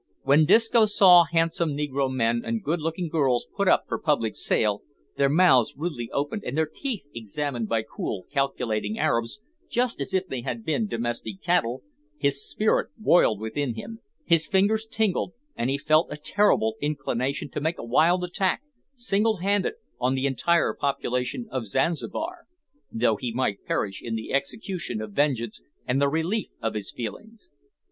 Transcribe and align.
When 0.23 0.45
Disco 0.47 0.87
saw 0.87 1.25
handsome 1.25 1.77
negro 1.77 2.11
men 2.11 2.41
and 2.43 2.63
good 2.63 2.79
looking 2.81 3.07
girls 3.07 3.45
put 3.55 3.67
up 3.67 3.85
for 3.87 3.99
public 3.99 4.35
sale, 4.35 4.81
their 5.15 5.29
mouths 5.29 5.75
rudely 5.77 6.09
opened, 6.11 6.43
and 6.43 6.57
their 6.57 6.65
teeth 6.65 7.03
examined 7.13 7.69
by 7.69 7.83
cool, 7.83 8.25
calculating 8.31 8.97
Arabs, 8.97 9.41
just 9.69 10.01
as 10.01 10.11
if 10.11 10.25
they 10.25 10.41
had 10.41 10.65
been 10.65 10.87
domestic 10.87 11.39
cattle 11.43 11.83
his 12.17 12.43
spirit 12.43 12.89
boiled 12.97 13.39
within 13.39 13.75
him, 13.75 13.99
his 14.25 14.47
fingers 14.47 14.87
tingled, 14.89 15.33
and 15.55 15.69
he 15.69 15.77
felt 15.77 16.07
a 16.09 16.17
terrible 16.17 16.77
inclination 16.81 17.47
to 17.51 17.61
make 17.61 17.77
a 17.77 17.83
wild 17.83 18.23
attack, 18.23 18.63
single 18.93 19.37
handed, 19.37 19.73
on 19.99 20.15
the 20.15 20.25
entire 20.25 20.73
population 20.73 21.45
of 21.51 21.67
Zanzibar, 21.67 22.47
though 22.91 23.17
he 23.17 23.31
might 23.31 23.65
perish 23.65 24.01
in 24.01 24.15
the 24.15 24.33
execution 24.33 24.99
of 24.99 25.11
vengeance 25.13 25.61
and 25.85 26.01
the 26.01 26.09
relief 26.09 26.49
of 26.59 26.73
his 26.73 26.89
feelings! 26.89 27.51